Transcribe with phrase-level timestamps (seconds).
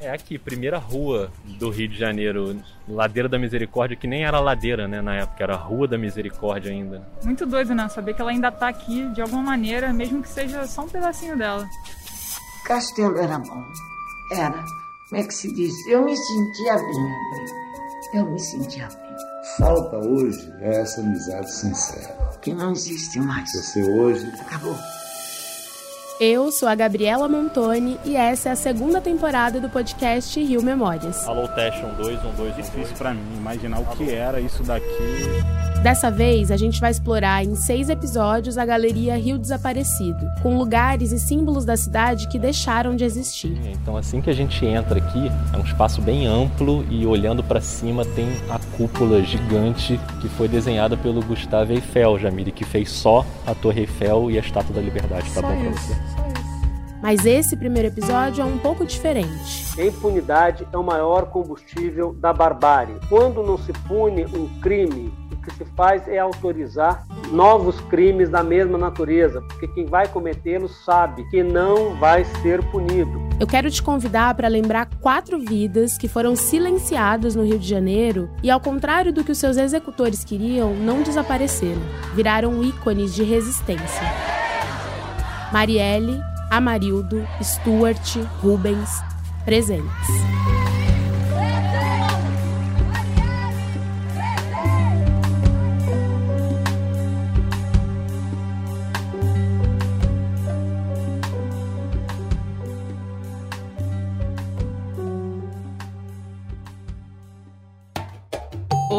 [0.00, 1.28] É aqui, primeira rua
[1.58, 2.56] do Rio de Janeiro,
[2.86, 7.02] Ladeira da Misericórdia, que nem era ladeira, né, na época, era Rua da Misericórdia ainda.
[7.24, 7.88] Muito doido, né?
[7.88, 11.36] Saber que ela ainda tá aqui de alguma maneira, mesmo que seja só um pedacinho
[11.36, 11.68] dela.
[12.64, 13.64] Castelo era bom.
[14.30, 14.62] Era.
[15.08, 15.74] Como é que se diz?
[15.88, 17.14] Eu me sentia bem.
[18.14, 19.16] Eu me sentia bem.
[19.56, 23.52] Falta hoje é essa amizade sincera que não existe mais.
[23.52, 24.32] Você hoje.
[24.40, 24.76] Acabou.
[26.20, 31.26] Eu sou a Gabriela Montoni e essa é a segunda temporada do podcast Rio Memórias.
[31.28, 34.64] Alô, teste 1, 2, 1, 2, 1, Difícil para mim imaginar o que era isso
[34.64, 34.84] daqui.
[35.82, 41.12] Dessa vez, a gente vai explorar em seis episódios a Galeria Rio Desaparecido, com lugares
[41.12, 43.56] e símbolos da cidade que deixaram de existir.
[43.64, 47.60] Então, assim que a gente entra aqui, é um espaço bem amplo e olhando para
[47.60, 53.24] cima tem a cúpula gigante que foi desenhada pelo Gustavo Eiffel, Jamile, que fez só
[53.46, 55.28] a Torre Eiffel e a Estátua da Liberdade.
[55.32, 56.28] Tá Só bom pra isso, você?
[57.00, 59.80] Mas esse primeiro episódio é um pouco diferente.
[59.80, 62.96] Impunidade é o maior combustível da barbárie.
[63.08, 65.12] Quando não se pune um crime,
[65.48, 71.28] que se faz é autorizar novos crimes da mesma natureza, porque quem vai cometê-los sabe
[71.30, 73.28] que não vai ser punido.
[73.40, 78.28] Eu quero te convidar para lembrar quatro vidas que foram silenciadas no Rio de Janeiro
[78.42, 81.80] e, ao contrário do que os seus executores queriam, não desapareceram.
[82.14, 84.02] Viraram ícones de resistência.
[85.52, 89.02] Marielle, Amarildo, Stuart, Rubens,
[89.44, 90.67] presentes.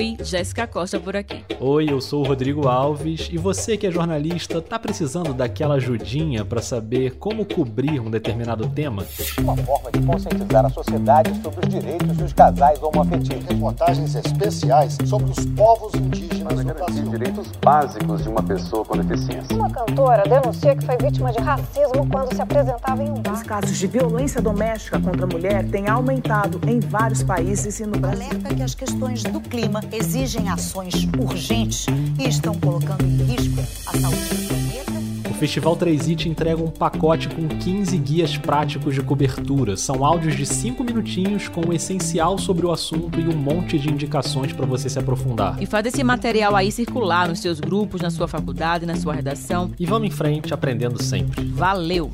[0.00, 1.44] Oi, Jéssica Costa por aqui.
[1.60, 6.42] Oi, eu sou o Rodrigo Alves e você que é jornalista tá precisando daquela ajudinha
[6.42, 9.04] para saber como cobrir um determinado tema?
[9.38, 13.44] uma forma de conscientizar a sociedade sobre os direitos dos casais homoafetivos.
[13.44, 17.10] Reportagens especiais sobre os povos indígenas no Brasil.
[17.10, 19.54] Direitos básicos de uma pessoa com deficiência.
[19.54, 23.34] Uma cantora denuncia que foi vítima de racismo quando se apresentava em um bar.
[23.34, 27.98] Os casos de violência doméstica contra a mulher têm aumentado em vários países e no
[27.98, 28.24] Brasil.
[28.24, 31.86] Alerta que as questões do clima exigem ações urgentes
[32.18, 35.30] e estão colocando em risco a saúde do planeta.
[35.30, 39.76] O Festival 3IT entrega um pacote com 15 guias práticos de cobertura.
[39.76, 43.90] São áudios de 5 minutinhos com o essencial sobre o assunto e um monte de
[43.90, 45.60] indicações para você se aprofundar.
[45.62, 49.70] E faz esse material aí circular nos seus grupos, na sua faculdade, na sua redação.
[49.78, 51.44] E vamos em frente aprendendo sempre.
[51.44, 52.10] Valeu!